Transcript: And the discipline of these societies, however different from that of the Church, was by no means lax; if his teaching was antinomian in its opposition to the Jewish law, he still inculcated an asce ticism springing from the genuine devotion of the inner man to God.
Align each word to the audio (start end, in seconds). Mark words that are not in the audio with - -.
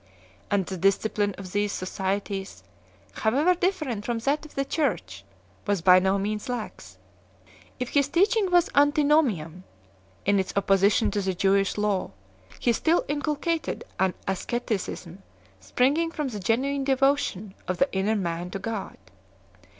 And 0.49 0.65
the 0.65 0.77
discipline 0.77 1.35
of 1.37 1.51
these 1.51 1.71
societies, 1.71 2.63
however 3.13 3.53
different 3.53 4.03
from 4.03 4.17
that 4.17 4.43
of 4.47 4.55
the 4.55 4.65
Church, 4.65 5.23
was 5.67 5.83
by 5.83 5.99
no 5.99 6.17
means 6.17 6.49
lax; 6.49 6.97
if 7.79 7.89
his 7.89 8.07
teaching 8.07 8.49
was 8.49 8.71
antinomian 8.73 9.63
in 10.25 10.39
its 10.39 10.53
opposition 10.55 11.11
to 11.11 11.21
the 11.21 11.35
Jewish 11.35 11.77
law, 11.77 12.09
he 12.57 12.73
still 12.73 13.05
inculcated 13.07 13.83
an 13.99 14.15
asce 14.27 14.59
ticism 14.65 15.19
springing 15.59 16.09
from 16.09 16.29
the 16.29 16.39
genuine 16.39 16.83
devotion 16.83 17.53
of 17.67 17.77
the 17.77 17.87
inner 17.93 18.15
man 18.15 18.49
to 18.49 18.57
God. 18.57 18.97